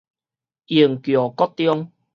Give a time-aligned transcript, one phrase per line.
[0.65, 1.91] 螢橋國中